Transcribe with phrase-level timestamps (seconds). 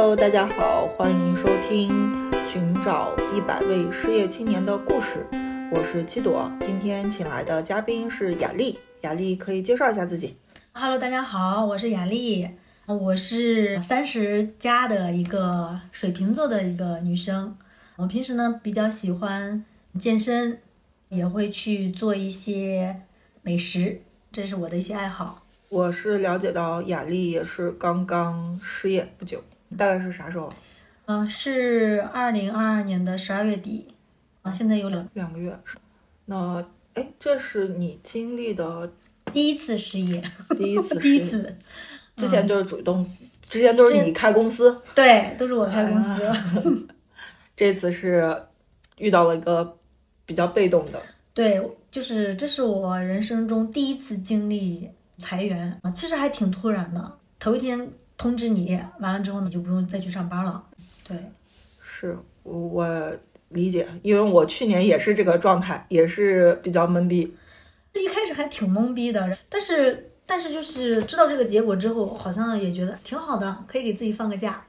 [0.00, 1.90] Hello，大家好，欢迎收听
[2.48, 5.26] 《寻找一百位失业青年的故事》，
[5.70, 6.50] 我是七朵。
[6.62, 10.38] 今天请来的嘉宾是雅丽，雅丽可以介绍一下自己。
[10.72, 12.48] Hello，大家好，我是雅丽，
[12.86, 17.54] 我是三十加的一个水瓶座的一个女生。
[17.96, 19.62] 我平时呢比较喜欢
[19.98, 20.60] 健身，
[21.10, 23.02] 也会去做一些
[23.42, 24.00] 美食，
[24.32, 25.44] 这是我的一些爱好。
[25.68, 29.44] 我是了解到雅丽也是刚刚失业不久，
[29.76, 30.52] 大概是啥时候？
[31.06, 33.88] 嗯、是二零二二年的十二月底，
[34.42, 35.58] 啊，现在有两两个月。
[36.26, 38.92] 那哎，这是你经历的
[39.32, 40.22] 第一次失业，
[40.56, 41.56] 第一次 第一，次，
[42.16, 43.04] 之前就是主动，
[43.48, 46.88] 之前都是你开公司，对，都是我开公司。
[47.56, 48.44] 这次是
[48.98, 49.76] 遇到了一个
[50.24, 51.00] 比较被动的。
[51.34, 57.18] 对，就是这是我人生中第一次经历裁员啊，其实还挺突然的。
[57.38, 60.62] 头一天通知你，完了之后你就不用再去上班了。
[61.08, 61.16] 对，
[61.80, 63.12] 是我我
[63.48, 67.34] 理解，因为我去年也是这个状态，也是比较懵逼。
[67.94, 74.62] 一开始还挺懵逼的，但是但是就是知道这个结果之后，好像也觉得挺好的，可以给自己放个假。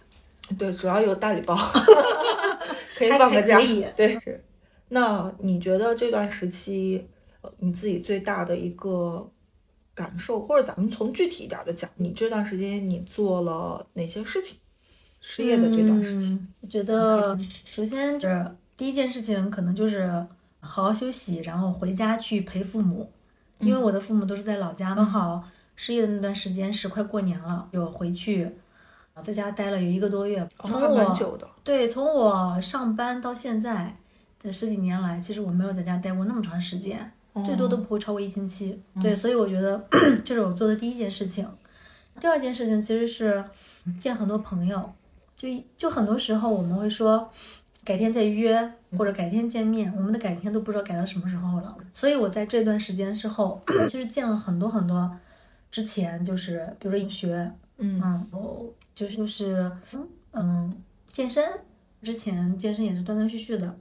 [0.58, 1.54] 对，主要有大礼包，
[2.96, 3.60] 可以放个假。
[3.98, 4.42] 对，是。
[4.88, 7.06] 那你觉得这段时期，
[7.42, 9.30] 呃你自己最大的一个
[10.02, 14.58] 感受，或者咱们从具体一点的讲，你这段时间你做了哪些事情？
[15.20, 20.08] 失业的这段时期，嗯我觉得首先就是第一件事情，可能就是
[20.60, 23.08] 好好休息，然后回家去陪父母，
[23.60, 25.44] 因为我的父母都是在老家，刚好
[25.76, 28.52] 失业的那段时间是快过年了，有回去，
[29.14, 30.50] 啊在家待了有一个多月。
[30.66, 31.48] 从我久的。
[31.64, 33.96] 对从我上班到现在
[34.42, 37.14] 的十几年来，其实我没有在家待过那么长时间，
[37.46, 38.80] 最多都不会超过一星期。
[39.02, 39.82] 对，所以我觉得
[40.24, 41.48] 这是我做的第一件事情。
[42.20, 43.44] 第二件事情其实是
[44.00, 44.94] 见很多朋友，
[45.38, 47.28] 就就很多时候我们会说
[47.84, 51.76] 改天再约或者改天见面，我们的改天都不知道改到什么时候了。
[51.94, 55.12] 所以我在这段时间之后， 其实见了很多很多
[55.72, 60.78] 之前就是比如说学，嗯嗯，我就是就是嗯嗯
[61.08, 61.44] 健身，
[62.04, 63.74] 之前健身也是断断续续的，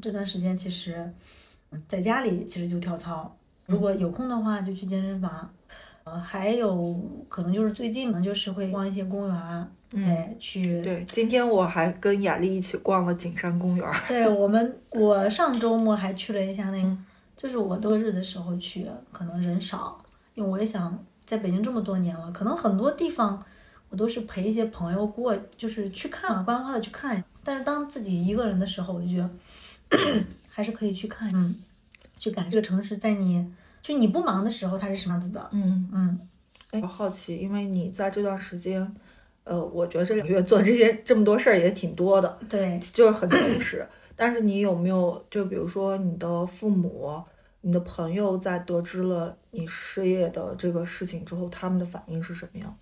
[0.00, 1.14] 这段时间其实嗯
[1.88, 3.34] 在家里其实就跳操，
[3.66, 5.50] 如果有空的话就去健身房。
[6.04, 13.90] 呃，还有可能就是最近可能就是会逛一些公园儿，哎，去对，今天我还跟雅丽一起逛了景山公园。
[14.06, 16.94] 对我们，我上周末还去了一下那个，
[17.34, 19.98] 就是我多日的时候去，可能人少，
[20.34, 23.42] 因为我也想在北京这么多年了，可能很多地方
[23.88, 27.24] 我都是陪一些朋友过，就是去看，观花的去看。
[27.42, 29.30] 但是当自己一个人的时候，我就觉得
[30.54, 31.52] 还是可以去看，嗯，
[32.16, 33.44] 去感受这个城市在你
[33.82, 36.28] 就你不忙的时候它是什么样子的，嗯，嗯。
[36.70, 38.94] 哎，我好奇，因为你在这段时间，
[39.42, 43.84] 呃，我觉得这两个月做这些这么多事儿也挺多的，对，就是很充实。
[44.14, 47.20] 但是你有没有，就比如说你的父母、
[47.62, 52.76] 你的朋友在得知了你失业的这个事情之后，他们的反应是什么样？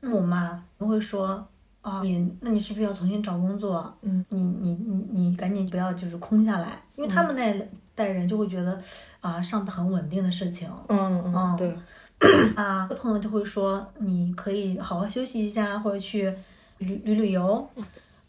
[0.00, 1.46] 我妈都会说
[1.82, 3.92] 啊，你那你是不是要重新找工作？
[4.02, 8.80] 嗯，你你你你赶紧不要就是空下来，因为他们那代人就会觉得
[9.20, 11.74] 啊，上班很稳定的事情嗯嗯，嗯对，
[12.56, 16.32] 啊，朋友就会说你可以好好休息一下，或者去
[16.78, 17.68] 旅旅旅游。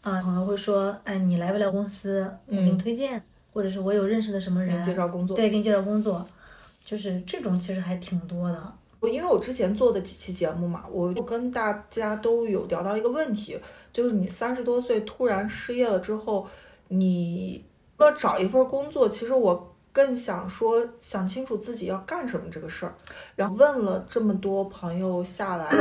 [0.02, 3.22] 啊，朋友会说，哎，你来不了公司，我给你推荐，
[3.54, 5.34] 或者是我有认识的什么人，介绍工作。
[5.34, 6.26] 对，给你介绍工作，
[6.84, 8.72] 就是这种其实还挺多的。
[9.08, 13.58] 因为我之前做的几期节目嘛，我就跟大家都有聊到一个问题，
[13.92, 16.46] 就是你三十多岁突然失业了之后，
[16.88, 17.64] 你
[17.98, 22.94] 要找一份工作，其实我更想说想清楚自己要干什么这个事儿。
[23.36, 25.72] 然后问了这么多朋友下来，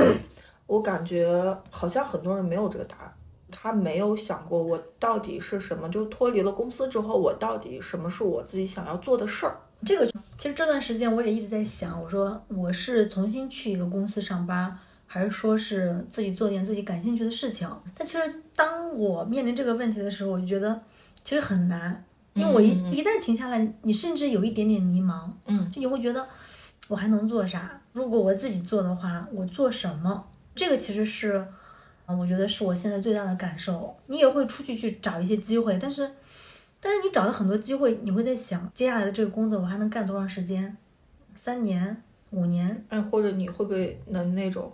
[0.67, 3.13] 我感觉好像很多人没有这个答案。
[3.55, 9.55] 他没有想过我到底是什么，就脱离了公司之后，我到底什么是我自己想要做的事儿。
[9.85, 10.05] 这个
[10.37, 17.69] 其实这段时间我也一直在想，我说我是重新去一个公司上班，还是说是自己做点自己感兴趣的事情？
[17.95, 20.81] 但其实当我面临这个问题的时候，我就觉得
[21.23, 22.03] 其实很难，
[22.33, 26.25] 因为我一一旦停下来，你甚至有一点点迷茫，嗯，就你会觉得
[26.87, 27.81] 我还能做啥？
[27.93, 30.27] 如果我自己做的话，我做什么？
[30.55, 31.45] 这个其实是。
[32.05, 33.95] 啊，我觉得是我现在最大的感受。
[34.07, 36.11] 你也会出去去找一些机会，但是，
[36.85, 40.75] 但是你找到很多机会，你会在想，接下来的这个工作我还能干多长时间？
[41.33, 42.83] 三年、五年？
[42.89, 44.69] 哎，或者你会不会能那种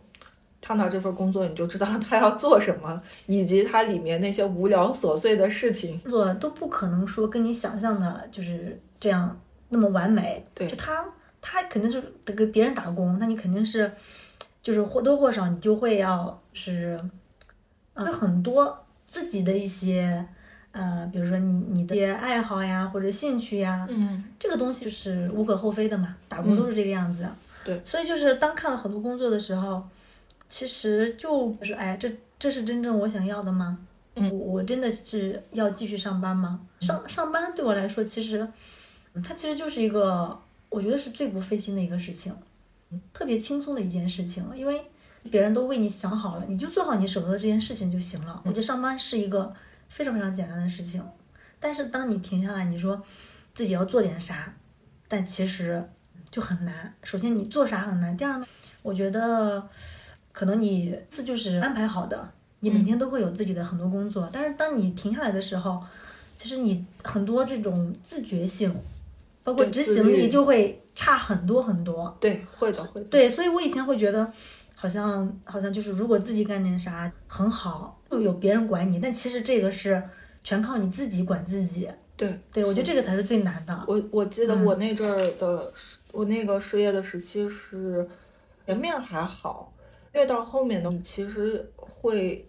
[0.60, 6.00] 看到这份工作，你就知道他要做什么， 以及它里面那些无聊琐碎的事情。
[6.00, 9.40] 工作都不可能说跟你想象的就是这样
[9.70, 10.44] 那么完美。
[10.56, 11.06] 对就他
[11.40, 13.92] 他肯定是得给别人打工，那你肯定是
[14.64, 17.00] 就是或多或少你就会要是，
[17.94, 20.28] 呃，很多自己的一些
[20.72, 27.28] 呃，比如说你你的些爱好呀或者兴趣呀，嗯，这个东西就是无可厚非的嘛，打工都是这个样子。
[27.66, 29.84] 对，所以就是当看了很多工作的时候，
[30.48, 33.80] 其实就是哎，这这是真正我想要的吗？
[34.16, 36.62] 嗯，我我真的是要继续上班吗？
[36.80, 38.48] 上上班对我来说，其实
[39.24, 40.40] 它其实就是一个，
[40.70, 42.34] 我觉得是最不费心的一个事情，
[43.14, 44.82] 特别轻松的一件事情，因为
[45.30, 48.42] 别人都为你想好了，你就做好你手头的这件事情就行了。
[48.46, 49.54] 我觉得上班是一个
[49.90, 51.04] 非常非常简单的事情，
[51.60, 53.02] 但是当你停下来，你说
[53.54, 54.54] 自己要做点啥，
[55.08, 55.84] 但其实
[56.32, 56.94] 就很难。
[57.04, 58.48] 首先你做啥很难，第二呢，
[58.82, 59.68] 我觉得
[60.32, 62.32] 可能你是就是安排好的。
[62.62, 65.82] 你每天都会有自己的很多工作，但是当你停下来的时候，
[66.36, 68.74] 其实你很多这种自觉性，
[69.46, 72.18] 包括执行力就会差很多很多。
[72.20, 73.08] 对，会的，会的。
[73.08, 74.30] 对，所以我以前会觉得，
[74.76, 80.02] 好像好像就是如果自己干点啥很好，就有别人管你，但其实这个是
[80.44, 81.90] 全靠你自己管自己。
[82.18, 83.86] 对，对我觉得这个才是最难的。
[83.88, 85.74] 我我记得我那阵儿的，
[86.12, 88.08] 我那个失业的时期是
[88.66, 89.74] 前面还好，
[90.14, 92.46] 越到后面的你其实会。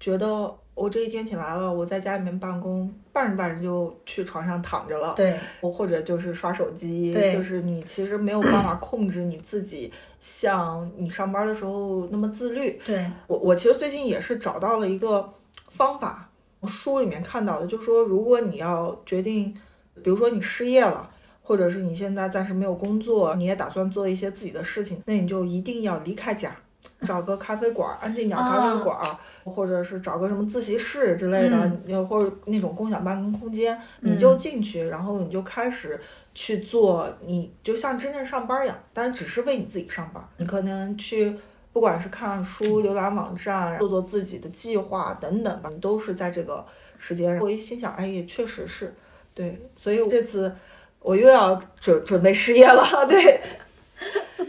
[0.00, 5.14] 觉得我这一天起来了，我在家里面办公，办着办着就去床上躺着了。
[5.16, 12.80] 对，或者就是刷手机，就是你其实没有办法控制你自己，像你上班的时候那么自律。
[12.84, 15.32] 对我，我其实最近也是找到了一个
[15.70, 16.28] 方法，
[16.66, 19.54] 书里面看到的，就是说如果你要决定，
[20.02, 21.08] 比如说你失业了，
[21.40, 26.56] 或者是你现在暂时没有工作，你也打算做一些自己的事情，那你就一定要离开家。
[27.04, 28.98] 找个咖啡馆，安静点咖啡馆，
[29.44, 36.00] 或者是找个什么自习室之类的，或者那种共享办公空间，你就进去，然后你就开始
[36.34, 40.22] 去做，你就像真正上班一样，但只是为你自己上班。
[40.38, 41.36] 你可能去，
[41.72, 46.64] 不管是看书、浏览网站、做做自己的计划等等吧，你都是在这个
[46.98, 47.38] 时间。
[47.38, 48.94] 我一心想，哎，也确实是，
[49.34, 50.54] 对，所以这次
[51.00, 53.40] 我又要准准备失业了， 对。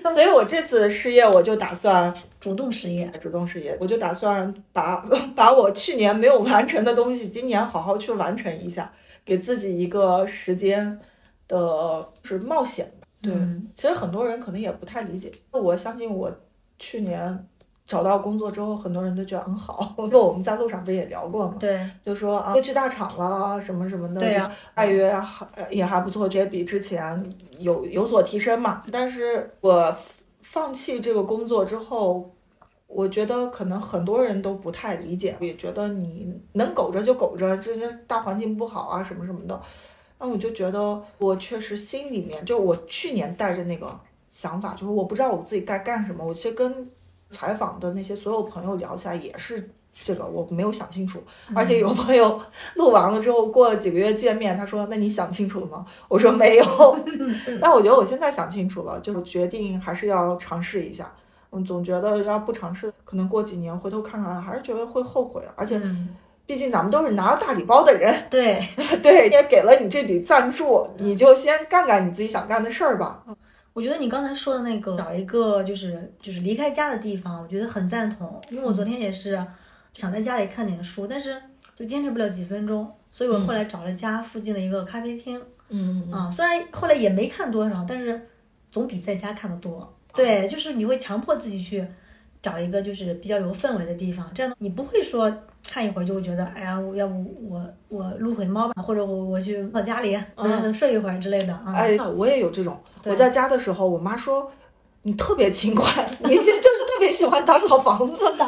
[0.13, 4.97] 所以，我这次失业，我就打算主动失业，主动失业，我就打算把
[5.35, 8.91] 把我去年没有完成的东西，今年好好去完成一下，
[9.23, 10.99] 给自己一个时间
[11.47, 12.91] 的是冒险。
[13.21, 13.33] 对，
[13.75, 16.31] 其实很多人可能也不太理解，我相信我
[16.77, 17.47] 去年。
[17.87, 19.93] 找到工作之后，很多人都觉得很好。
[19.97, 21.55] 因为 我们在路上不也聊过吗？
[21.59, 27.23] 对，就说啊，又去大厂了，什么什么的，对呀，待遇还也还不错，觉得比之前
[27.59, 28.83] 有有所提升嘛。
[28.91, 29.95] 但是我
[30.41, 32.31] 放弃这个工作之后，
[32.87, 39.61] 我觉得可能很多人都不太理解，也觉得你能苟着就苟着，这些大环境不好啊，什么什么的。
[40.17, 43.99] 那我就觉得，我确实心里面，就我去年带着那个
[44.31, 46.25] 想法，就是我不知道我自己该干什么。
[46.25, 46.89] 我其实跟
[47.35, 49.69] 采访的那些所有朋友聊起来也是
[50.03, 51.23] 这个，我没有想清楚。
[51.53, 52.41] 而且有朋友
[52.75, 56.65] 录完了之后，过了几个月见面，他说：“那你想清楚了吗？”我说：“没有。”
[57.61, 61.11] 但我觉得我现在想清楚了，就决定还是要尝试一下。
[61.49, 65.41] 我总觉得要不尝试，可能过几年回头看看，还是觉得会后悔。
[65.55, 65.81] 而且，
[66.45, 68.61] 毕竟咱们都是拿了大礼包的人，对
[69.01, 73.23] 对，也给了你这笔赞助，你就先干干你自己想干的事儿吧。
[73.75, 78.41] 我觉得你刚才说的那个找一个就是就是离开家的地方，我觉得很赞同。
[78.49, 79.37] 因为我昨天也是
[79.93, 81.35] 想在家里看点书，但是
[81.75, 85.41] 就坚持不了几分钟，所以我后来找了家附近的一个咖啡厅。
[85.67, 88.29] 嗯啊，虽然后来也没看多少，但是
[88.71, 89.93] 总比在家看的多。
[90.15, 91.85] 对，就是你会强迫自己去
[92.41, 95.29] 找一个就是比较有氛围的地方，这样你不会说。
[95.67, 101.59] 看一会儿就会觉得，哎呀，我要不我我撸会猫吧，或者我我去到家里嗯睡一会儿之类的。
[101.73, 102.79] 哎，我也有这种。
[103.05, 104.51] 我在家的时候，我妈说
[105.01, 108.47] 你特别勤快，你就是特别喜欢打扫房子的。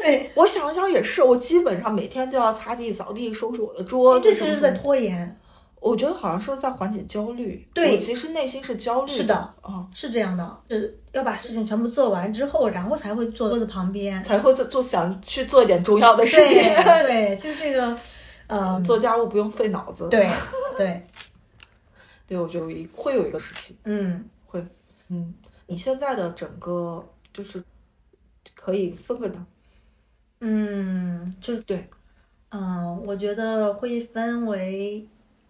[0.00, 4.28] 对，我想想也是，我基本上每天都要擦地、扫地、收拾我的桌子。
[4.28, 5.37] 这其实是在拖延。
[5.80, 7.66] 我觉得好像是在缓解焦虑。
[7.72, 9.08] 对，我其实内心是焦虑。
[9.08, 16.62] 是的，哦，是这样的，是要把事情全部做完之后，然后才会坐桌子旁边，才会做做想去做一点重要的事情。
[17.06, 17.96] 对，就是这个，
[18.48, 20.08] 呃，做家务不用费脑子。
[20.08, 20.28] 对，
[20.76, 21.00] 对，
[22.26, 24.64] 对，我觉得会有一个事情，嗯，会，
[25.08, 25.32] 嗯，
[25.66, 27.62] 你现在的整个就是
[28.54, 29.30] 可以分个，
[30.40, 31.88] 嗯，就是对，
[32.50, 35.06] 嗯，我觉得会分为。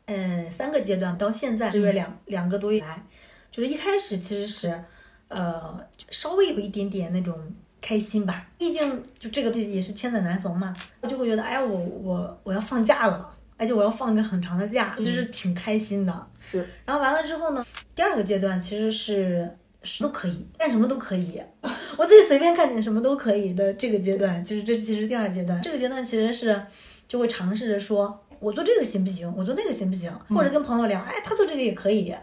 [0.09, 3.05] 嗯，三个阶段到现在这个两两个多月来，
[3.51, 4.85] 就是一开始其实是，
[5.29, 5.79] 呃，
[6.11, 7.39] 稍微有一点点那种
[7.81, 16.27] 开心吧，毕竟就这个也是千载难逢嘛，我就会觉得，哎，我我我要放假了，而且我要放一个很长的假，就是挺开心的。
[16.41, 16.67] 是。
[16.87, 17.63] 然后完了之后呢，
[17.95, 19.55] 第二个阶段其实是
[20.01, 21.39] 都可以干什么都可以，
[21.99, 25.61] 我自己随便干点什么都可以的这个阶段，就是这其实第二阶段。
[25.61, 26.61] 这个阶段其实是
[27.07, 29.33] 就会尝试着说，我做这个行不行？
[29.37, 30.13] 我做那个行不行？
[30.29, 32.15] 或者跟朋友聊，哎，他做这个也可以。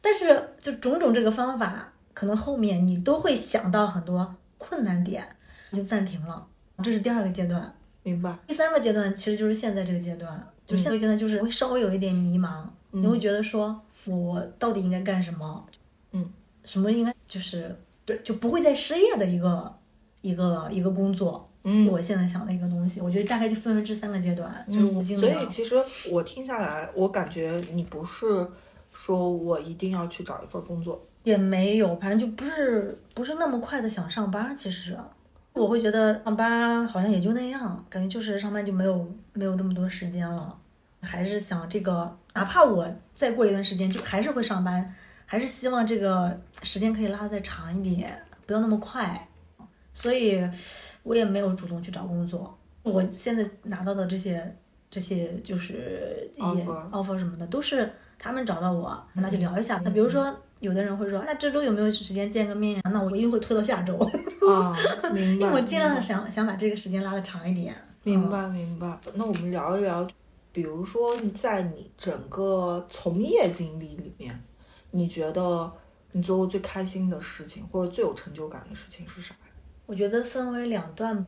[0.00, 5.26] 但是就种种这个方法，可能后面你都会想到很多困难点，
[5.70, 6.46] 你就暂停了。
[6.82, 7.72] 这是第二个阶段。
[8.02, 8.34] 明白。
[8.46, 12.62] 第三个阶段其实就是现在这个阶段，就现在阶段就是会稍微有一点迷茫，
[12.92, 15.66] 你会觉得说我到底应该干什么？
[16.12, 16.32] 嗯，
[16.64, 19.76] 什么应该就是就就不会再失业的一个
[20.22, 21.49] 一个一个工作。
[21.62, 25.28] 嗯，我现在想的一个东西，我觉得大概就分为这三个阶段，就是我经历所。
[25.28, 25.74] 以其实
[26.10, 28.46] 我听下来，我感觉你不是
[28.90, 34.56] 说我一定要去找一份工作，也没有，反正就不是不是那么快的想上班。
[34.56, 34.96] 其实
[35.52, 40.56] 我会觉得上班好像也就那样，感觉就是上班就没有没有这么多时间了，
[41.02, 44.94] 还是想这个，哪怕我再过一段时间就还是会上班，
[45.26, 49.28] 还是希望这个时间可以拉得再长一点，不要那么快。
[49.92, 50.40] 所以
[51.02, 52.56] 我也没有主动去找工作。
[52.82, 54.56] 我现在拿到的这些
[54.88, 59.80] 这些就是 Offer offer 什么的，都是他们找到我，那就聊一下。
[59.84, 62.82] 那比如说，有的人会说，那这周有没有时间见个面呀？
[62.92, 63.96] 那我一定会推到下周，
[64.50, 64.74] 啊，
[65.12, 65.46] 明白。
[65.46, 67.74] 因为我尽量的想想把这个时间拉的长一点。
[68.02, 68.98] 明白明白。
[69.14, 70.08] 那我们聊一聊，
[70.52, 74.42] 比如说你在你整个从业经历里面，
[74.90, 75.70] 你觉得
[76.12, 79.34] 你做过最开心的事情，或者最有成就感的事情是啥？
[79.90, 81.26] 我觉得分为两段，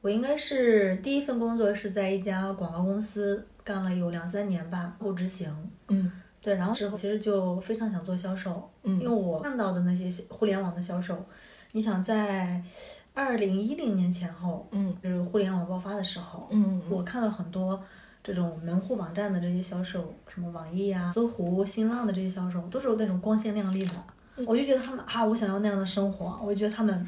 [0.00, 5.48] 我应该是第一份工作是在一家广告公司干了有两三年吧，后执行。
[5.86, 11.24] 嗯对，然后之后其实就非常想做销售，嗯因为嗯我看到的那些互联网的销售，
[11.70, 12.60] 你想在
[13.14, 17.80] 二零一零年前后，嗯就是互联网爆发的时候，嗯我看到很多
[18.24, 23.92] 这种门户网站的这些销售，什么网易啊、搜狐、新浪的这些销售，都是有那种光鲜亮丽的。
[24.44, 27.06] 我就觉得他们啊，我想要那样的生活，我就觉得他们。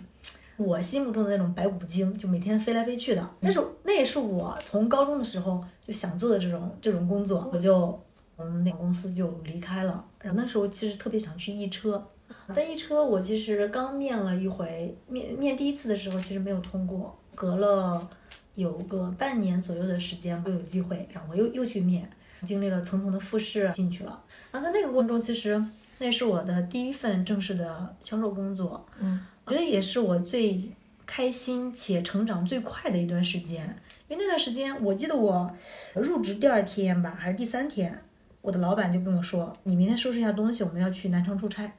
[0.61, 7.99] 我心目中的那种白骨精，就每天飞来飞去的，那是那也是我从高中的时候就想做的这种这种工作，我就
[8.37, 10.05] 从那个公司就离开了。
[10.21, 12.07] 然后那时候其实特别想去易车，
[12.53, 18.07] 在易车我其实刚面了一回，面面第一次的时候其实没有通过，隔了
[18.55, 22.07] 有个半年左右的时间，我有机会，然后我又又去面，
[22.45, 24.23] 经历了层层的复试进去了。
[24.53, 25.63] 然后在那个过程中，其实
[25.99, 30.71] 那是我的第一份正式的销售工作，嗯，我觉得也是我最
[31.07, 33.77] 开心且成长最快的一段时间。
[34.09, 35.49] 因为那段时间，我记得我
[35.95, 38.03] 入职第二天吧，还是第三天，
[38.41, 41.73] 我的老板就跟我说：“你明天收拾一下东西，我们要去南昌出差。”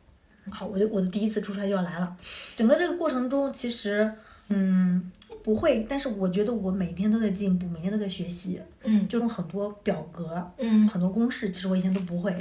[0.49, 2.15] 好，我就我的第一次出差就要来了。
[2.55, 4.09] 整个这个过程中，其实
[4.49, 5.11] 嗯
[5.43, 8.61] 不会，但是我觉得我每天都在进步，每天都在学习。
[8.83, 12.33] 嗯就种很多表格，嗯很多公式，其实我以前都不会。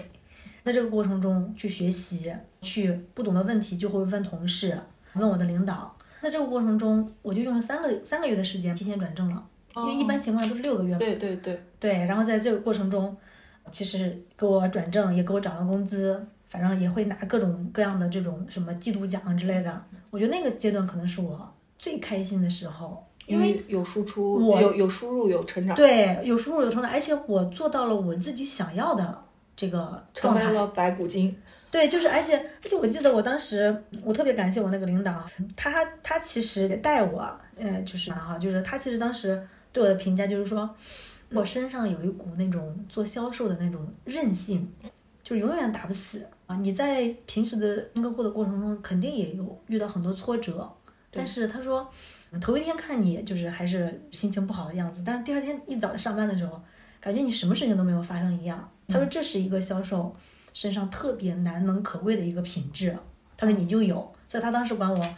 [0.63, 2.33] 在这个过程中去学习，
[2.63, 4.79] 去不懂的问题就会问同事，
[5.14, 5.95] 问我的领导。
[6.21, 9.43] 在这个过程中，我就用了三个三个月的时间提前转正了，
[9.75, 10.99] 因为一般情况下都是六个月嘛。
[10.99, 13.17] 对对对，对，然后在这个过程中，
[13.73, 19.83] 其实给我转正，也给我涨了工资，反正也会拿各种各样的这种什么季度奖之类的。
[20.11, 29.19] 我觉得那个阶段可能是我最开心的时候，因为有输出，我有有输入，有成长，对有输入有成长，而且我做到了我自己想要的
[29.57, 30.43] 这个状态。
[30.43, 31.35] 成为了白骨精。
[31.71, 35.25] 对，就是而且而且我记得我当时我特别感谢我那个领导，
[35.55, 37.21] 他他其实带我，
[37.57, 39.41] 呃，就是哈，就是他其实当时
[39.73, 40.69] 对我的评价就是说，
[41.31, 44.69] 我身上有一股那种做销售的那种韧性，
[45.23, 46.57] 就是永远打不死啊。
[46.57, 50.69] 你在平时的跟客户的过程中，肯定也有遇到很多挫折，
[51.12, 51.89] 但是他说，
[52.41, 56.61] 头一天看你就是还是心情不好的样子，但是第二天一早上班的时候，
[57.00, 58.69] 感觉你什么事情都没有发生一样。
[58.89, 60.12] 他说这是一个销售
[60.52, 62.97] 身上特别难能可贵的一个品质，
[63.37, 63.97] 他说你就有，
[64.28, 65.14] 所以他当时管我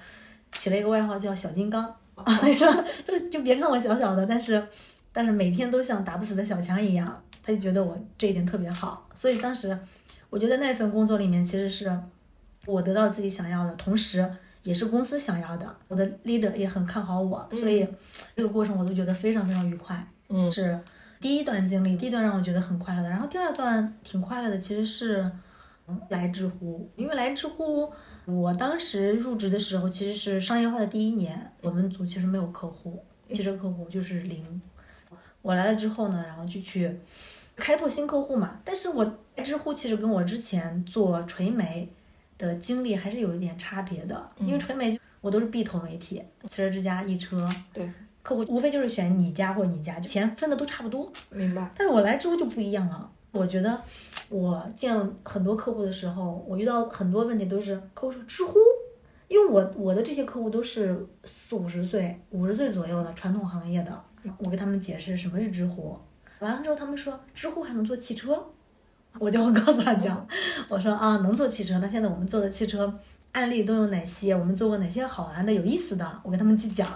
[0.53, 1.85] 起了一个外号叫小金刚
[2.15, 4.67] 啊，他说就是就别看我小小的，但是
[5.13, 9.79] 但是每天都像打不死的小强一样，他就觉得我这一点特别好，所以当时
[10.31, 11.97] 我觉得那份工作里面其实是
[12.67, 14.29] 我得到自己想要的，同时
[14.63, 17.87] 也是公司想要的，我的 leader 也很看好我，所以
[18.37, 20.07] 这个过程我都觉得非常非常愉快。
[20.29, 20.51] 嗯。
[20.51, 20.79] 是
[21.23, 25.31] 第一段经历，第一段让我觉得很快乐的，然后第二段挺快乐的，其实是
[25.87, 27.91] 嗯来知乎，因为来知乎，
[28.27, 34.61] 我当时入职的时候其实是商业化的第一年，我们组其实没有客户，汽车客户就是零。
[35.43, 36.93] 我来了之后呢，然后就去
[37.55, 39.05] 开拓新客户嘛，但是我
[39.37, 41.89] 来知乎其实跟我之前做垂媒
[42.37, 47.89] 的经历还是有一点差别的，因为垂媒我都是 B 投媒体，汽车之家、易车，对，
[48.23, 51.11] 客户无非就是选你家或者你家，钱分的都差不多。
[51.31, 51.71] 明白。
[51.77, 53.81] 但是我来之后就不一样了，我觉得
[54.29, 58.55] 我见很多客户的时候，我遇到很多问题都是客户说知乎
[59.29, 64.05] 因为我我的这些客户都是四五十岁、五十岁左右的传统行业的，
[64.39, 65.99] 我给他们解释什么是知乎，
[66.41, 68.45] 完了之后他们说知乎还能做汽车，
[69.19, 70.27] 我就会告诉他讲，
[70.69, 72.93] 我说啊能做汽车，那现在我们做的汽车
[73.33, 74.35] 案例都有哪些？
[74.35, 76.21] 我们做过哪些好玩的、有意思的？
[76.23, 76.87] 我给他们去讲，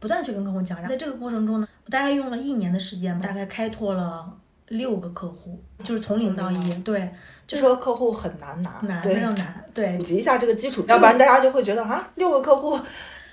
[0.00, 0.76] 不断去跟客户讲。
[0.78, 4.28] 然后在这个过程中呢，我大概用了一年的时间，大概开拓了
[4.68, 6.74] 六个客户，就是从零到一。
[6.82, 7.08] 对，
[7.46, 9.64] 这个客户很难拿，难对非常难。
[9.72, 12.76] 对普及一下这个基础，要不然大家就会觉得啊，六个客户，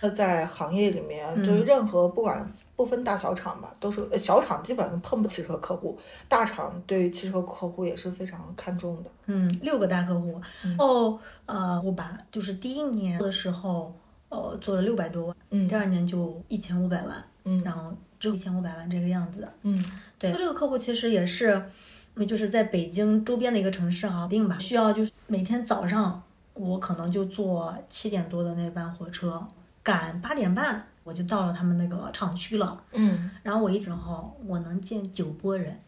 [0.01, 5.97] 呃，在行业里面，就是任何不管不分大小厂吧，都是呃小厂基本上碰不起这个客户，
[6.27, 9.09] 大厂对于汽车客户也是非常看重的。
[9.25, 13.93] 嗯，六个大客户，然后呃，我把就是第一年的时候，
[14.29, 19.47] 呃，做了六百多万，嗯第二年就一千五百万，嗯然后只有一千五百万这个样子。
[19.61, 19.83] 嗯
[20.19, 21.63] 对，这个客户其实也是，
[22.27, 26.21] 就是在北京周边的一个城市哈，定吧，需要就是每天早上
[26.53, 29.45] 我可能就坐七点多的那班火车，
[29.81, 35.79] 赶八点半我就到了他们那个厂区了，嗯然后我一整后我能见九波人。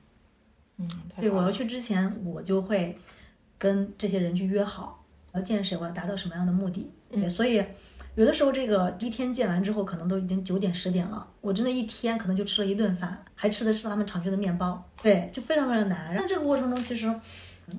[0.78, 2.98] 嗯，对，我要去之前，我就会
[3.58, 5.04] 跟这些人去约好，
[5.34, 6.90] 我要见谁，我要达到什么样的目的。
[7.12, 7.62] 对，所以
[8.16, 16.14] 有的时候这个第一天见完之后，可能都已经九点十点了，我真的一天可能就吃了一顿饭，还吃的是他们厂区的面包，对，就非常非常难。
[16.14, 17.14] 然后这个过程中，其实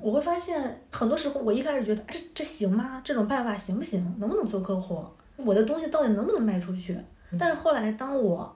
[0.00, 3.00] 我会发现，很多时候我一开始觉得这这行吗？
[3.04, 4.02] 这种办法行不行？
[4.18, 5.04] 能不能做客户？
[5.36, 6.96] 我的东西到底能不能卖出去？
[7.38, 8.54] 但是后来当我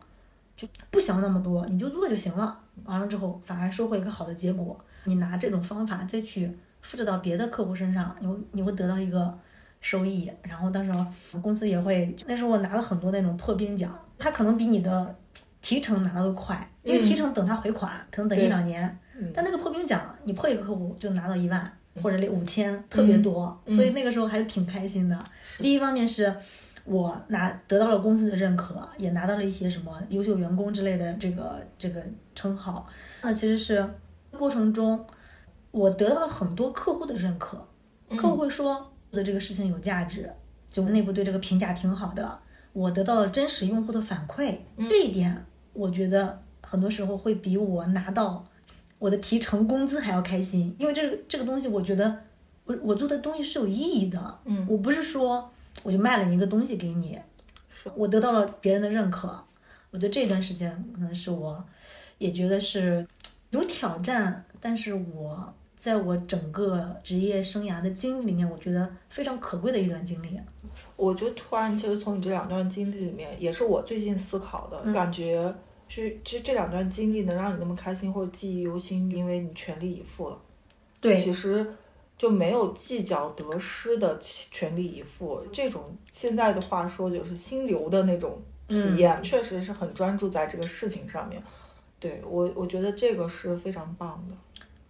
[0.57, 2.59] 就不想那么多，你就做就行了。
[2.85, 4.77] 完了之后，反而收获一个好的结果。
[5.05, 6.51] 你拿这种方法再去
[6.81, 9.37] 复制到别的客户身上，你会你会得到一个
[9.85, 10.31] 收益。
[10.43, 11.05] 然后到时候
[11.43, 15.15] 公司也会，那时候我拿了很多那种破冰奖，它可能比你的
[15.61, 18.89] 提成拿的快，因为提成等他回款，可能等一两年。
[19.17, 21.71] 嗯但那个破冰奖，你破一个客户就拿到一万
[22.03, 25.25] 或者五千，特别多，所以那个时候还是挺开心的。
[25.59, 26.35] 第一方面是
[26.85, 32.03] 我拿得到了公司的认可，也拿到了一些什么优秀员工之类的这个这个
[32.35, 32.85] 称号。
[33.23, 33.89] 那其实是
[34.33, 35.07] 过程中，
[35.71, 37.65] 我得到了很多客户的认可，
[38.17, 40.31] 客户会说我的这个事情有价值，
[40.71, 42.39] 就内部对这个评价挺好的，
[42.73, 44.57] 我得到了真实用户的反馈，
[44.91, 48.45] 这一点我觉得很多时候会比我拿到
[48.99, 52.19] 我的提成工资还要开心，因为这个这个东西，我觉得
[52.65, 55.51] 我我做的东西是有意义的，嗯，我不是说
[55.83, 57.19] 我就卖了你一个东西给你，
[57.95, 59.29] 我得到了别人的认可，
[59.91, 61.65] 我觉得这段时间可能是我
[62.19, 63.07] 也觉得是
[63.51, 70.41] 有挑战，但是我在我整个职业生涯的经历里面，我觉得非常可贵的一段经历。
[70.97, 75.55] 我就突然其实从你这两段经历里面，也是我最近思考的、感觉。
[75.87, 80.39] 是，其实这两段经历能让你那么开心或者记忆犹新，因为你全力以赴了。
[81.03, 81.71] 对，其实
[82.17, 91.43] 就没有计较得失的全力以赴，这种现在的话说就是心流的那种体验，确实是很专注在这个事情上面。
[92.01, 94.35] 对我，我觉得这个是非常棒的。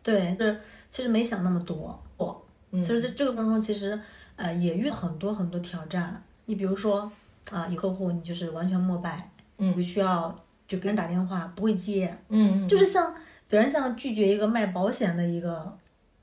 [0.01, 0.61] 对，是
[0.95, 2.01] 其实没想那么多。
[2.17, 3.99] 我、其实在这个过程中，其实
[4.37, 6.23] 呃也遇到很多很多挑战。
[6.45, 7.11] 你比如说
[7.51, 9.29] 啊，有客户你就是完全膜拜，
[9.59, 10.33] 嗯你需要
[10.69, 13.13] 就给人打电话不会接，嗯，就是像
[13.49, 15.77] 别人像拒绝一个卖保险的一个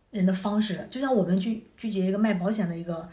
[0.10, 3.06] 人的方式，就像我们拒拒绝一个卖保险的一个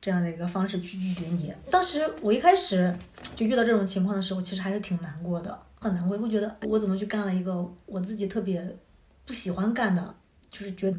[0.00, 1.54] 这样的一个方式去拒绝你。
[1.70, 2.92] 当时我一开始
[3.36, 8.76] 就遇到这种情况的时候，其实还是挺难过的，很难过，会觉得我怎么去干了一个我自己特别
[9.24, 10.14] 不喜欢干的，
[10.56, 10.98] 就是觉得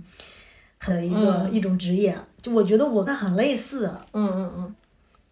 [0.80, 4.76] 很一个、嗯一种职业，就我觉得我跟很类似，嗯嗯嗯，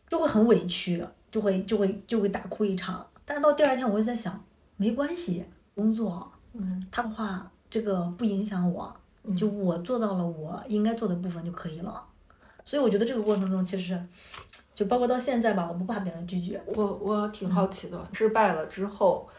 [0.09, 3.05] 就会很委屈，就会就会就会大哭一场。
[3.23, 4.43] 但是到第二天，我就在想，
[4.77, 8.95] 没关系，工作，嗯，他的话这个不影响我，
[9.37, 12.03] 就我做到了我应该做的部分就可以了。
[12.63, 13.99] 所以我觉得这个过程中，其实
[14.73, 16.59] 就包括到现在吧，我不怕别人拒绝。
[16.65, 19.29] 我我挺好奇的，失败了之后，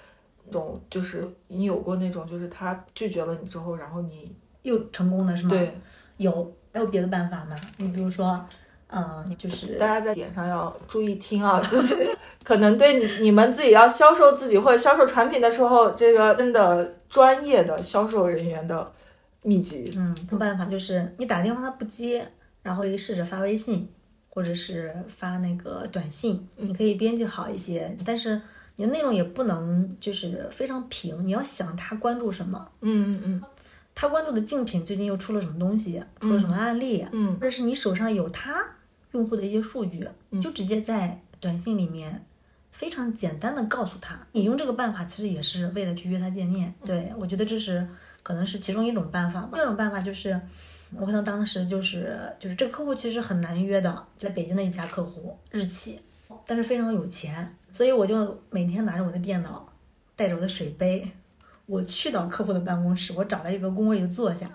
[0.52, 4.32] 懂就是你有过那种，就是他拒绝了你之后，然后你
[4.66, 5.50] 又成功了是吗？
[5.50, 5.72] 对，
[6.16, 7.56] 有还有别的办法吗？
[7.78, 8.44] 你比如说，
[8.88, 11.94] 嗯、你就是大家在点上要注意听啊， 就是
[12.42, 18.92] 可能对你你们自己要销售自己或者销售产品的时候，这个真的专业的销售人员的
[19.44, 19.90] 秘籍。
[19.96, 22.26] 嗯，办法就是你打电话他不接，
[22.62, 23.88] 然后可以试着发微信，
[24.28, 28.40] 或者是发那个短信，你可以编辑好一些，但是
[28.76, 33.42] 你的内容也不能就是非常平，你要想他关注什么，嗯嗯嗯
[33.96, 38.62] 他关注的竞品最近又出了什么东西，出了什么案例，嗯或者是你手上有他
[39.12, 40.06] 用户的一些数据，
[40.42, 42.26] 就直接在短信里面
[42.70, 46.74] 非常简单的告诉他，你用这个办法其实也是为了去约他见面。
[46.84, 47.88] 对我觉得这是
[48.22, 49.50] 可能是其中一种办法吧。
[49.54, 50.38] 第二种办法就是，
[50.94, 55.98] 我可能当时就是就是这个客户其实很难约的，就在北京的一家客户，日企，
[56.44, 59.72] 但是非常有钱，所以我就每天拿着我的电脑，
[60.14, 61.10] 带着我的水杯，
[61.66, 64.48] 我去到客户的办公室，我找了一个工位就坐下。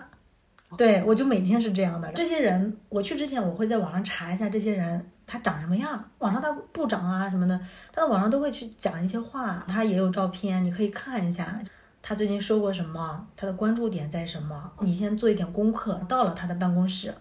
[0.78, 2.10] 对，我就每天是这样的。
[2.12, 7.60] 这些人，我去之前我会在网上查一下这些人他长什么样，网上他部长啊什么的，
[7.92, 11.60] 他在网上都会去讲一些话，他也有照片，你可以看一下
[12.00, 14.72] 他最近说过什么，他的关注点在什么。
[14.80, 17.12] 你先做一点功课，到了他的办公室，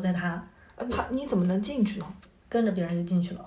[0.00, 2.06] 在他呃他你怎么能进去呢？
[2.48, 3.44] 跟着别人就进去了，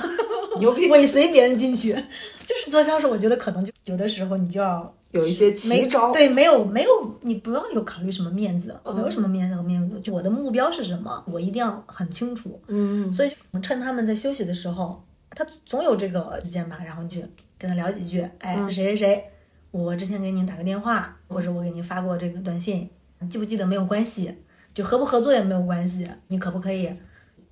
[0.60, 1.94] 牛逼，尾随别人进去，
[2.44, 4.94] 就是做销售，我觉得可能就有的时候你就要。
[5.10, 6.12] 有一些没奇招。
[6.12, 6.90] 对，没有没有，
[7.22, 12.60] 你不要有考虑什么面子，嗯没有什么面子和面子，就我的目标是什么，我一定要很清楚。
[12.66, 17.24] 嗯，所以趁他们在休息的时候，他总有这个时间吧，然后你去
[17.56, 19.24] 跟他聊几句，哎，嗯谁谁谁，
[19.70, 22.88] 我之前给您打个电话，或者我给您发过这个短信，
[23.30, 24.34] 记不记得没有关系，
[24.74, 26.90] 就合不合作也没有关系，你可不可以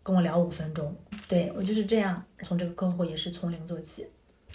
[0.03, 0.95] 跟我聊五分钟？
[1.27, 4.07] 对我就是这样，从这个客户也是从零做起，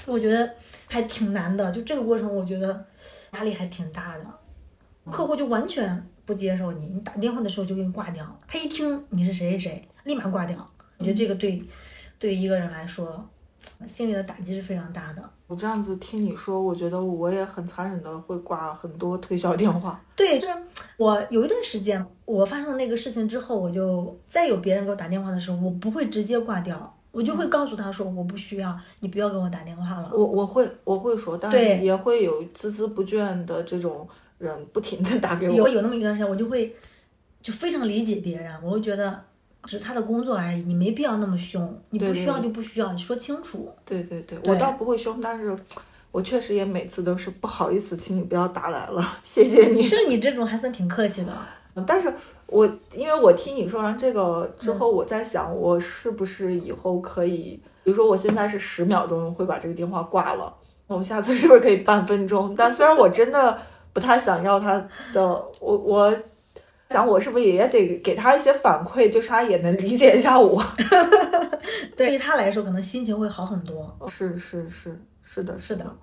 [0.08, 0.50] 我觉得
[0.88, 2.86] 还挺难的，就这个过程，我觉得
[3.32, 4.26] 压力还挺大的。
[5.10, 10.70] 客户就完全不接受你，你打电话的时候就给你挂掉，他一听你是谁谁谁，立马挂掉。
[10.98, 11.64] 我觉得这个对
[12.20, 13.28] 对一个人来说，
[13.88, 15.30] 心理的打击是非常大的。
[15.48, 20.00] 我这样子听你说，我觉得我也很残忍的会挂很多推销电话。
[20.16, 20.54] 对，就是
[20.98, 30.10] 我有一段时间，我发生那个事情之后，我就再有别人给我打电话的时候，我不会直接挂掉，我就会告诉他说我不需要，你不要给我打电话了。
[30.14, 35.56] 我我会我会说，但是也会有孜孜不倦的这种人不停的打给我。
[35.56, 36.74] 有有那么一段时间，我就会
[37.42, 39.24] 就非常理解别人，我会觉得
[39.64, 43.70] 只是他的工作而已，你没必要那么凶，你不需要就不需要，你说清楚。
[43.84, 45.54] 对对对，对我倒不会凶，但是
[46.12, 49.88] 我确实也每次都是不好意思，请你不要打来了，谢谢你其。
[49.90, 51.38] 实你这种还算挺客气的。
[51.88, 52.14] 但是
[52.48, 60.54] 我因为我听你说完这个之后，我在想，我是不是以后可以，比如说我现在是十秒钟会把这个电话挂了，
[60.88, 62.54] 那我下次是不是可以半分钟？
[62.56, 63.58] 但虽然我真的
[63.94, 65.24] 不太想要他的，
[65.62, 66.14] 我我
[66.90, 70.62] 想我是不是也得给他一些反馈，就是他也能理解一下我。
[71.96, 73.96] 对于他来说，可能心情会好很多。
[74.08, 75.96] 是是是是的，是的的，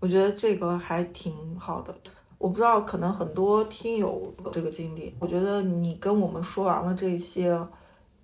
[0.00, 1.94] 我觉得这个还挺好的。
[2.38, 5.14] 我不知道，可能很多听友有这个经历。
[5.18, 7.58] 我觉得你跟我们说完了这些，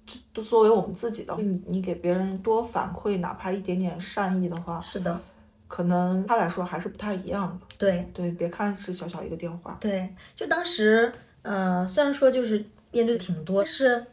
[0.06, 5.18] 这都作为我们自己的，你你给别人多反馈，哪怕一点点善意的话，是的，
[5.66, 7.66] 可能他来说还是不太一样的。
[7.78, 14.06] 对对，别看是小小一个电话，对，就当时，呃，虽然说就是面对挺多，是，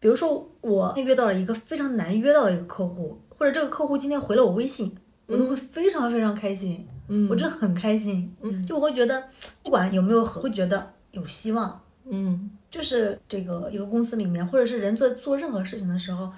[0.00, 4.94] 比如说我约到了一个非常难约到的一个客户，或者这个客户今天回了我微信，
[5.26, 9.22] 我都会非常非常开心，嗯我真的很开心，嗯就我会觉得
[9.62, 16.30] 不管有没有合，会觉得有希望，嗯就是这个一个公司里面，或者是人做做任何事情的时候，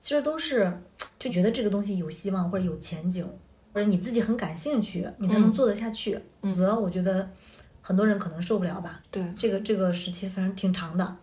[0.00, 0.72] 其实都是
[1.18, 3.26] 就觉得这个东西有希望或者有前景，
[3.72, 6.18] 或者你自己很感兴趣，你才能做得下去。
[6.42, 7.28] 否则我觉得
[7.82, 9.02] 很多人可能受不了吧。
[9.10, 9.24] 对。
[9.36, 11.16] 这个这个时期反正挺长的。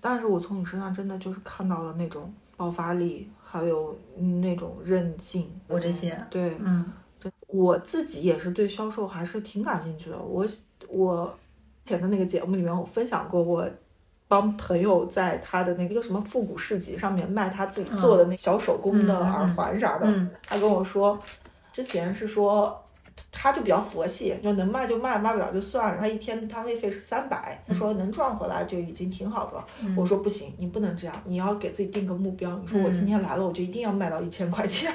[0.00, 3.96] 但是我从你身上真的就是看到了那种爆发力，还有
[4.40, 6.84] 那种韧劲，我这些对，嗯
[7.54, 10.18] 我自己也是对销售还是挺感兴趣的。
[10.18, 10.44] 我
[10.88, 11.32] 我
[11.84, 13.68] 以前的那个节目里面，我分享过我
[14.26, 20.06] 帮朋友在他的那个什么复古市集上面卖他自己做的那小手工的耳环啥的。
[20.06, 21.18] 嗯他跟我说，
[21.70, 22.83] 之前是说。
[23.36, 25.98] 他就比较佛系，就能卖就卖，卖不了就算了。
[26.00, 29.66] 他一天的摊位费是三百，他说能赚回来就已经挺好的了。
[29.82, 32.56] 嗯我说不行，你不能这样，你要给自己定个目标。
[32.62, 34.90] 你说我今天来了，我就一定要卖到一千块钱，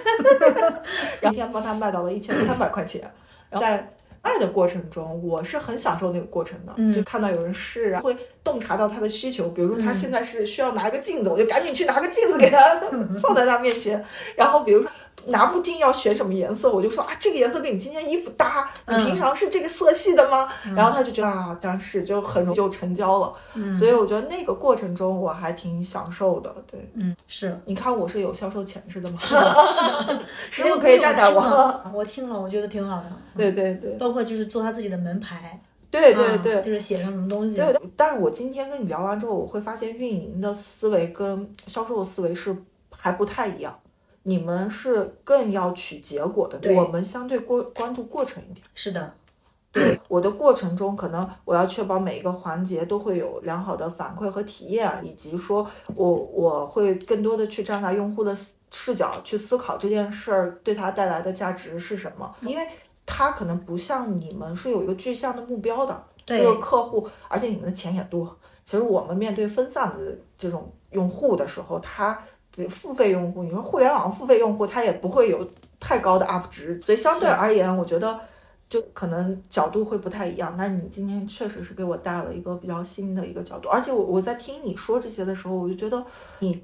[1.22, 3.02] 然 后 一天帮他卖到了一千三百块钱。
[3.50, 9.50] 然后在卖的过程中，我是很享受那个过程的，嗯就看到有人试啊，会洞察到他的需求。
[9.50, 12.58] 比如说他现在是需要拿一个镜子，我就赶紧去拿个镜子给他
[13.22, 14.04] 放在他面前。
[14.36, 14.90] 然后比如说。
[15.28, 20.50] 拿不定要选什么颜色，我就说啊，这个颜色跟你今天衣服搭，你嗯平常是这个色系的吗？
[20.76, 23.34] 然后他就觉得啊，但是就很容易就成交了。
[23.56, 26.54] 嗯所以我觉得那个过程中我还挺享受的。
[26.70, 29.18] 对，嗯，是你看我是有销售潜质的吗？
[29.22, 30.22] 是的，是的。
[30.52, 32.04] 师傅可以带带我我。
[32.10, 33.12] 听了，我觉得挺好的。
[33.38, 36.56] 对对对包括就是做他自己的门牌，对对对。
[36.56, 37.56] 啊就是写上什么东西。
[37.56, 42.56] 对，但是我今天跟你聊完之后，我会发现运营的思维跟销售的思维是
[42.90, 43.78] 还不太一样。
[44.24, 48.66] 你们是更要取结果的，对我们相对过关注过程一点。
[48.76, 49.14] 是的，
[49.72, 62.68] 对我的过程中，可能我要确保每一个环节都会有良好的反馈和体验，以及说我我会更多的去站在用户的视视角去思考这件事儿对他带来的价值是什么，因为
[63.04, 68.38] 他可能不像你们是有一个具象的目标的，这个客户，而且你们的钱也多。
[68.64, 72.22] 其实我们面对分散的这种用户的时候，他
[72.68, 75.48] 付费用户，你说互联网付费用户，他也不会有
[75.80, 78.20] 太高的 up 值，所以相对而言，我觉得
[78.70, 80.56] 就可能角度会不太一样。
[80.58, 86.04] 但是你今天确实是给我带了一个比较新的一个角度，而且我我在听你说这些的时候，我就觉得
[86.40, 86.62] 你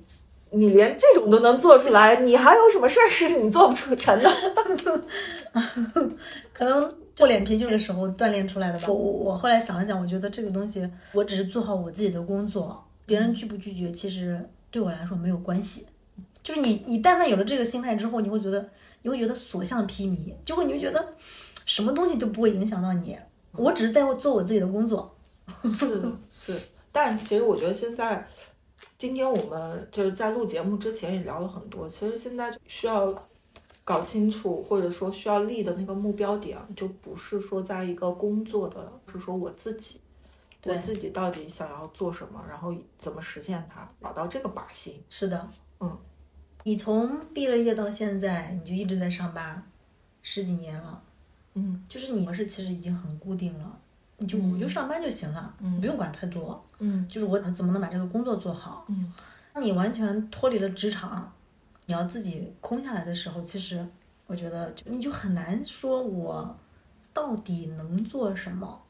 [0.51, 4.31] 你连这种都能做出来，你还有什么事儿是你做不出成的？
[6.53, 8.86] 可能厚脸皮就是时候锻炼出来的吧。
[8.88, 14.39] 我我我后来想了想，我觉得这个东西，我只是做好我自己的工作，别人拒不拒绝，其实
[14.76, 15.86] 对我来说没有关系。
[16.44, 18.70] 就是你你但凡有了这个心态之后，你会觉得
[19.04, 21.14] 你会觉得所向披靡，就会你会觉得
[21.66, 23.18] 什么东西都不会影响到你。
[23.54, 25.16] 我只是在做我自己的工作。
[25.80, 26.60] 是的，是。
[26.92, 28.28] 但其实我觉得现在，
[28.98, 31.88] 今天我们就是在录节目之前也聊了很多。
[31.88, 33.16] 其实现在需要
[33.86, 40.02] 搞清楚，或者说需要立的那个目标点，就不是说在一个工作的，是说我自己，
[40.65, 45.01] 我自己到底想要做什么，然后怎么实现它，找到这个靶心。
[45.10, 45.47] 是的，
[45.80, 45.97] 嗯。
[46.63, 49.63] 你从毕了业到现在，你就一直在上班，
[50.23, 50.99] 十几年了，
[51.54, 53.80] 嗯，就是你模式其实已经很固定了，
[54.17, 59.13] 你就我就上班就行了，嗯，不用管太多，嗯，就是我怎么能把这个工作做好，嗯，
[59.62, 61.32] 你完全脱离了职场，
[61.86, 63.88] 你要自己空下来的时候，其实
[64.25, 66.58] 我觉得你就很难说我
[67.13, 68.82] 到底能做什么，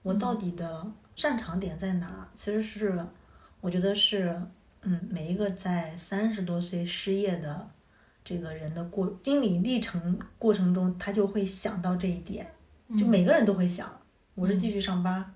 [0.00, 2.26] 我到底的擅长点在哪？
[2.34, 3.06] 其实是
[3.60, 4.40] 我觉得是。
[4.82, 7.68] 嗯，每一个在三十多岁失业的
[8.24, 12.50] 这个人的过经历历程过程中，他就会想到这一点，
[12.98, 13.94] 就每个人都会想：
[14.34, 15.34] 我是继续上班，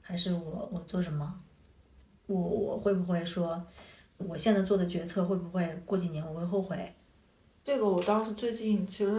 [0.00, 1.32] 还是我我做什么？
[2.26, 3.64] 我我会不会说，
[4.16, 6.92] 我现在做的决策会不会过几年我会后悔？
[7.62, 9.16] 这个我当时最近其实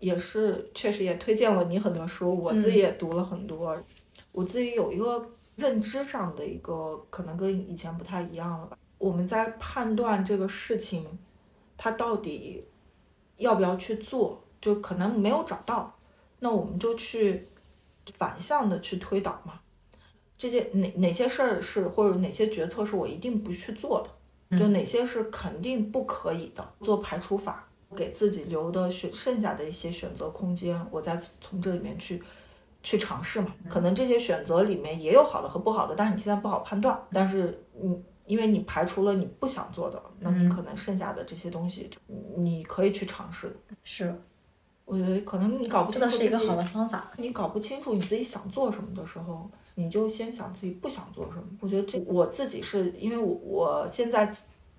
[0.00, 3.80] 也是确实也推荐了你很多书，我自己也读了很多，
[4.32, 5.24] 我自己有一个
[5.56, 8.78] 认知上的一个可能跟以前不太一样了吧。
[8.98, 11.06] 我们在判断这个事情，
[11.76, 12.64] 它到底
[13.36, 15.94] 要不要去做，就可能没有找到，
[16.38, 17.48] 那我们就去
[18.16, 19.60] 反向的去推导嘛。
[20.36, 24.06] 这些哪哪些事儿是或者哪些决策是我一定不去做
[24.50, 32.22] 的，就哪些是肯定不可以的，做排除法，给自己留的选剩下的一些选择空间，我再从这里面去
[32.84, 33.52] 去尝试嘛。
[33.68, 38.00] 可能这些选择里面也有好的和不好的，但是你现在不好判断，但是你。
[38.26, 41.90] 因为你排除了你不想做的，那你可能剩下的这些东西，
[42.38, 43.54] 你可以去尝试。
[43.82, 44.18] 是，
[44.86, 47.12] 我觉得可能你搞不清楚这是一个好的方法。
[47.18, 51.44] 你搞不清楚你自己想做什么的时候，你就先想自己不想做什么。
[51.60, 54.24] 我觉得这我自己是因为我我现在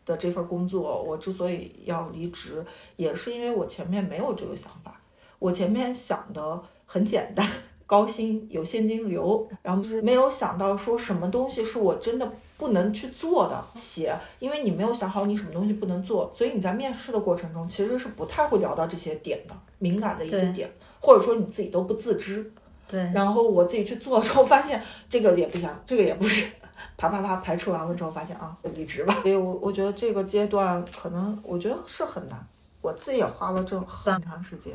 [0.04, 2.66] 的这份工作，我之所以要离职，
[2.96, 5.00] 也是因为我前面没有这个想法。
[5.38, 7.48] 我前面想的很简单，
[7.86, 12.32] 高薪有现金流，然后就是没有想到说什么东西是我真的。
[12.58, 20.72] 不能去做的写，因为你没有想好你什么东西不能做，所以你在面试的过程中其实是不太会聊到这些点的，敏感的一些点，
[21.02, 22.50] 或者说你自己都不自知。
[22.88, 23.12] 对。
[23.14, 26.50] 然后我自己去做之后发现这个也不行，这个也不是，
[26.96, 29.14] 啪啪啪排除完了之后发现啊，离职吧。
[29.22, 32.48] 所以我我觉得这个阶段可能我觉得是很难，
[32.82, 34.74] 我自己也花了这很长时间。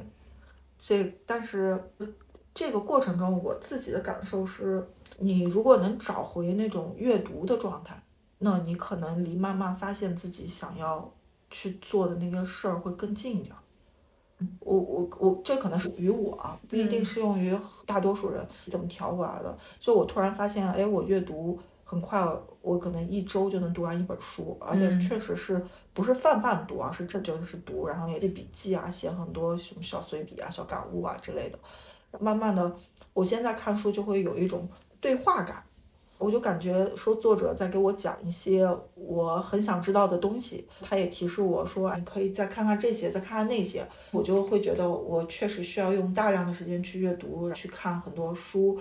[0.79, 1.83] 这但是
[2.55, 4.87] 这个过程中我自己的感受是。
[5.23, 8.03] 你如果能找回那种阅读的状态，
[8.39, 11.13] 那你可能离慢慢发现自己想要
[11.51, 13.55] 去做的那个事儿会更近一点。
[14.61, 18.49] 我我我，这可能属于我啊，不一定适用于大多数人。
[18.71, 19.59] 怎么调过来的？
[19.79, 22.27] 就我突然发现，哎，我阅读很快，
[22.63, 31.59] 我可能一周就能读完一本书，而且确实是不是泛泛读啊，是这就是读，然后也记笔记啊，写很多什么小随笔啊、小感悟啊之类的。
[32.19, 32.75] 慢慢的，
[33.13, 34.69] 我现在看书就会有一种。
[35.03, 35.65] 对话感，
[36.19, 48.79] 我就感觉说作者在给我讲一些我很想知道的东西，他也提示我说你可以再看看这些，再看看那些，我就会觉得我确实需要用大量的时间去阅读，去看很多书，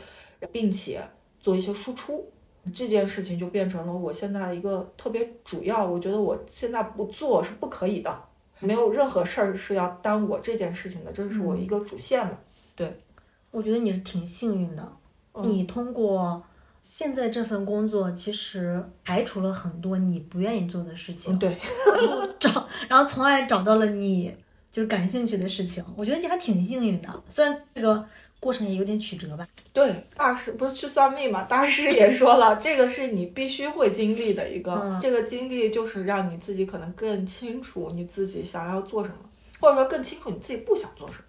[0.51, 1.01] 并且
[1.39, 2.29] 做一些输出，
[2.73, 8.13] 这件事情就变成了我现在一个特别主要，我觉得我现在不做是不可以的，
[8.59, 12.37] 没有任何事儿是要耽误我这件事情的，这是我一个主线嘛。
[12.75, 12.95] 对，
[13.51, 14.91] 我觉得你是挺幸运的。
[15.41, 16.43] 你通过
[16.81, 21.55] 现在这份工作，其实排除了很多你不愿意做的事情，对，
[22.39, 24.35] 找，然后从而找到了你
[24.69, 25.83] 就是感兴趣的事情。
[25.95, 28.03] 我觉得你还挺幸运的，虽然这个
[28.39, 29.47] 过程也有点曲折吧。
[29.71, 31.43] 对，大师不是去算命嘛？
[31.43, 39.29] 大师也说了，这个是你必须会经历的一个，这个经历就是让你自己可能更清楚你自己想要做什么，
[39.61, 41.23] 或者说更清楚你自己不想做什么。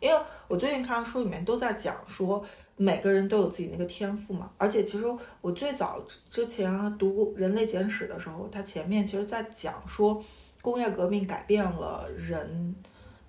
[0.00, 2.44] 因为我最近看书里面都在讲说。
[2.74, 4.50] 每个人都有自己那个天赋嘛。
[4.56, 5.04] 而且其实
[5.42, 10.20] 我最早之前读《人类简史》的时候，它前面其实在讲说，
[10.62, 12.74] 工业革命改变了人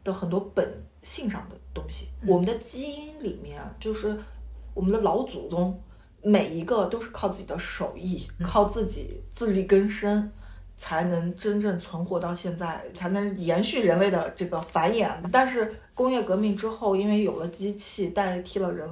[0.01, 0.65] 的很多本
[1.03, 2.07] 性上的东西。
[2.25, 4.17] 我们的基因里面就是
[4.73, 5.79] 我们的老祖宗，
[6.23, 10.31] 每一个都是靠自己的手艺，靠自己自力更生。
[10.83, 15.07] 才能真正存活到现在，才能延续人类的这个繁衍。
[15.31, 18.85] 但是工业革命之后，因为有了机器代替了人，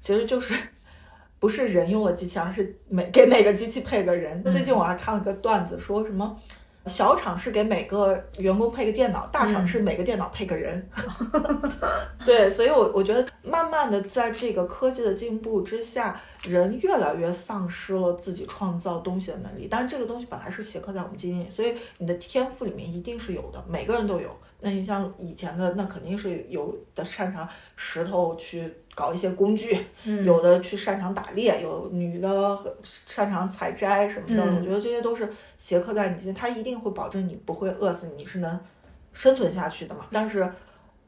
[0.00, 0.54] 其实就是
[1.40, 4.40] 不是人用了机器，而是每给每个机器配个人。
[4.44, 6.40] 最近我还看了个段子，说什么
[6.86, 10.88] 小厂是给每个员工配个电脑，大厂是每个电脑配个人。
[12.26, 16.20] 对，所以我我觉得慢慢的在这个科技的进步之下。
[16.42, 24.28] 人越来越丧失了自己创造东西的能力，但是这个东西本来是写刻在我们基因里，所以你的天赋里面一定是有的，每个人都有。
[24.58, 29.86] 那你像以前的，那肯定是有的擅长石头去搞一些工具，
[30.24, 34.42] 有的去擅长打猎，有女的擅长采摘什么的。
[34.42, 38.60] 我觉得这些都是斜刻在你心，它一定会保证你不会饿死，你是能
[39.12, 40.06] 生存下去的嘛。
[40.10, 40.50] 但是。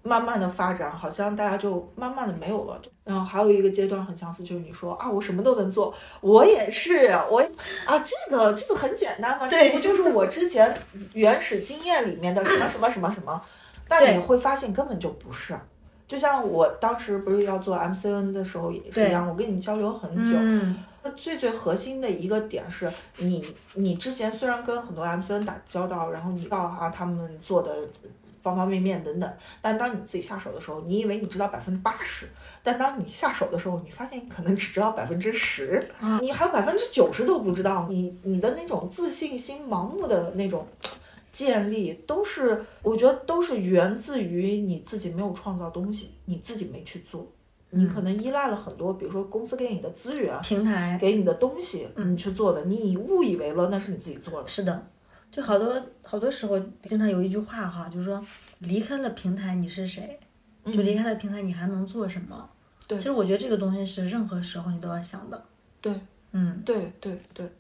[0.07, 2.79] 慢慢的发展，好像大家就慢慢的没有了。
[3.05, 7.43] 然后还有一个阶段很相似，就是你说啊，我什么都能做，我也是，我
[7.87, 10.77] 啊，这个这个很简单嘛，这不就是我之前
[11.15, 13.41] 原始经验里面的什么什么什么什么？
[13.89, 15.59] 但你会发现根本就不是。
[16.15, 20.39] 就像我当时不是要做 MCN 的时候也是一样，我跟你交流很久，
[21.03, 27.75] 那最最核心的一个点是你，你之前虽然跟很多 MCN 打交道，然后你知道哈他们做的。
[28.45, 32.29] 方方面面等等，但当你自己下手的时候，你以为你知道百分之八十，
[32.63, 35.83] 但当你下手的时候，你发现你可能只知道百分之十，
[36.21, 37.87] 你还有百分之九十都不知道。
[37.89, 40.67] 你你的那种自信心盲目的那种
[41.35, 47.31] 建立，都是我觉得都是源自于你自己没有创造东西，你自己没去做，
[47.71, 54.49] 你可能依赖了很多，比如说公司给你的资源、平台给你的东西，你去做的，你误以为了那是你自己做的。
[54.49, 54.87] 是的。
[55.31, 58.25] 就好多好多时候，经常有一句话哈，就是说
[58.61, 60.17] 离开了平台你是谁？
[60.67, 62.49] 就离开了平台你还能做什么？
[62.87, 65.45] 对，其实我觉得这个东西是任何时候你都要想的。
[65.81, 65.93] 对，
[66.31, 67.51] 嗯，对对对。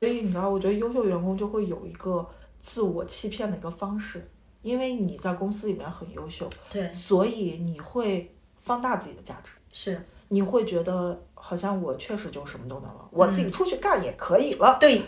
[0.00, 2.26] 所以你知道，我觉得优秀员工就会有一个
[2.68, 4.28] 自我欺骗的一个方式，
[4.60, 8.30] 因为你在公司里面很优秀，对，所以你会
[8.62, 14.76] 放大自己的价值，是，你会觉得好像我确实就什么都能了，我自己出去干也可以了。
[14.78, 15.00] 对。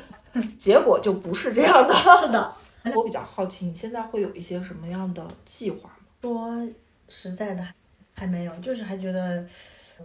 [0.57, 1.93] 结果就不是这样的。
[2.17, 2.55] 是的，
[2.95, 5.97] 我比较好奇，你现在会有一些什么样的计划吗？
[6.23, 6.69] 说
[7.09, 7.67] 实在的，
[8.15, 9.45] 还没有，就是还觉得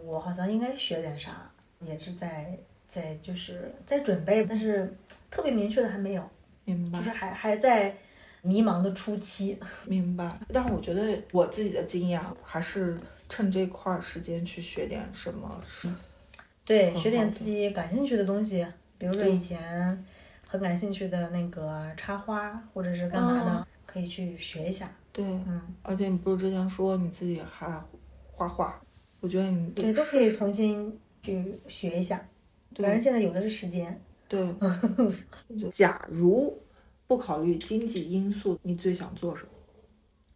[0.04, 1.48] 我好像应该学点啥，
[1.80, 4.92] 也是在在就是在准备，但是
[5.30, 6.30] 特别明确的还没有。
[6.66, 7.00] 明白。
[7.00, 7.96] 就是还还在
[8.42, 9.58] 迷茫的初期。
[9.88, 10.38] 明白。
[10.52, 13.00] 但是我觉得我自己的经验还是
[13.30, 15.64] 趁这块时间去学点什么。
[16.66, 18.66] 对，学点自己感兴趣的东西，
[18.98, 20.06] 比如说以前。
[20.48, 24.90] 很感兴趣的那个插花或者是干嘛的，可以去学一下。
[25.12, 27.68] 对，嗯，而且你不是之前说你自己还
[28.32, 28.80] 画画，
[29.20, 32.24] 我觉得你对都可以重新去学一下。
[32.78, 34.00] 反正现在有的是时间。
[34.28, 34.56] 对。
[35.72, 36.58] 假如
[37.08, 39.50] 不考虑经济因素，你最想做什么？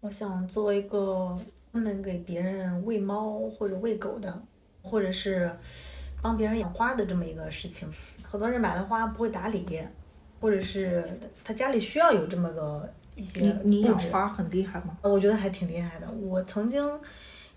[0.01, 1.37] 我想做一个
[1.71, 4.41] 专门给别人喂猫或者喂狗的，
[4.81, 5.51] 或者是
[6.21, 7.89] 帮别人养花的这么一个事情。
[8.23, 9.79] 很多人买了花不会打理。
[10.41, 11.03] 或者是
[11.43, 14.97] 他家里需要有这么个一些你养花很厉害吗？
[15.01, 16.09] 我觉得还挺厉害的。
[16.09, 16.81] 我曾经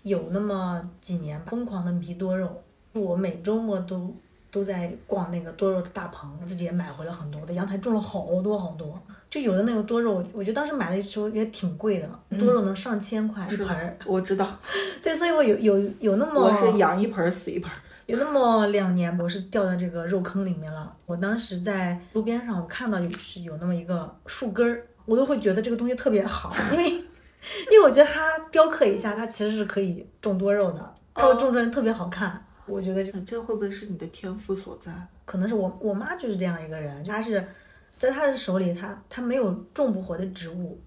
[0.01, 4.13] 有那么几年吧，疯狂的迷多肉，我每周末都
[4.53, 7.41] 都在逛那个多肉的大棚，自己也买回了很多。
[7.41, 13.97] 我的阳台种了好多好多，就有的那个多肉，我觉得当时买的时候也挺贵的，多肉能上千块一盆儿。
[14.05, 14.55] 我知道，
[15.01, 17.71] 对，所以我有有有那么我是养一盆死一盆。
[18.05, 20.93] 有那么两年，我是掉在这个肉坑里面了。
[21.07, 32.45] 我当时在路边上，我看到有是有那么一个树根儿，我都会觉得这个东西特别好，因为因为我觉得它雕刻一下，它其实是可以种多肉的，它会种出来特别好看。
[32.65, 34.91] 我觉得就这会不会是你的天赋所在？
[35.25, 37.45] 可能是我我妈就是这样一个人，她是
[37.89, 40.79] 在她的手里，她她没有种不活的植物，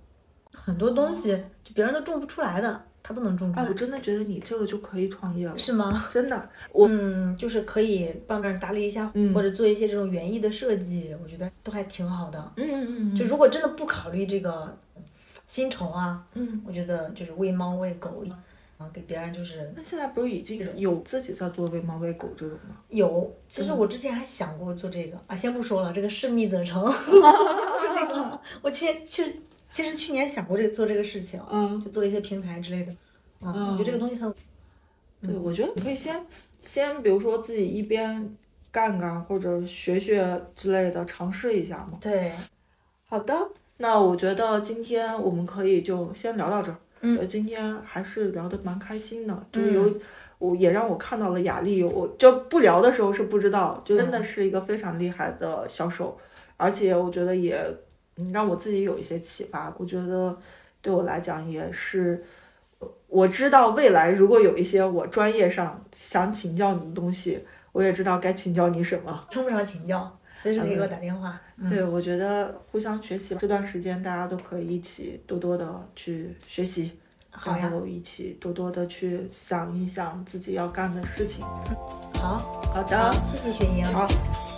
[0.52, 1.30] 很多东西
[1.64, 2.82] 就别人都种不出来的。
[3.02, 3.64] 她都能种出来。
[3.64, 6.06] 哎，我真的觉得你这个就可以创业了，是吗？
[6.10, 12.52] 真的，我嗯，就是可以帮别人打理一下，或者做一些这种园艺的设计，我觉得都还挺好的。
[12.56, 13.14] 嗯嗯嗯。
[13.14, 14.76] 就如果真的不考虑这个
[15.46, 18.24] 薪酬啊，嗯，我觉得就是喂猫喂狗，
[18.78, 19.72] 啊，给别人就是。
[19.76, 22.76] 那现在不是已经有自己在做喂猫喂狗这种吗？
[22.88, 26.84] 有，其实我之前还想过做这个啊，先不说了，这个事密则成。
[26.84, 29.40] 就这个，我去去。
[29.68, 32.92] 其实去年想过这做这个事情，嗯，就做一些平台之类的，
[33.40, 34.32] 啊，我觉得这个东西很，
[35.20, 36.24] 对，我觉得你可以先
[36.62, 38.36] 先比如说自己一边
[38.70, 41.98] 干干或者学学之类的，尝试一下嘛。
[42.00, 42.32] 对，
[43.08, 43.36] 好的，
[43.78, 46.78] 那我觉得今天我们可以就先聊到这儿。
[47.00, 47.18] 嗯。
[47.18, 49.92] 呃，今天还是聊得蛮开心的，就是有，
[50.38, 56.18] 我也让我看到了雅丽，我就不聊的时候是不知道，就真的是一个非常厉害的销售，
[56.56, 57.58] 而且我觉得也
[58.16, 60.36] 嗯让我自己有一些启发，我觉得
[60.80, 62.24] 对我来讲也是，
[62.78, 67.40] 呃我知道未来如果有一些我专业上想请教你的东西，
[67.72, 69.26] 我也知道该请教你什么。
[69.30, 71.40] 称不上请教，随时可以给我打电话。
[71.56, 75.66] 嗯对，我觉得互相学习这段时间，大家都可以一起多多的
[75.96, 76.92] 去学习，
[77.30, 81.44] 好然后一起多多的去想一想自己要干的事情。
[82.20, 82.36] 好，
[82.74, 83.84] 好的，谢谢雪莹。
[83.86, 84.06] 好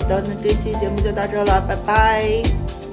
[0.09, 2.88] 的，那这期节目就到这了，拜拜。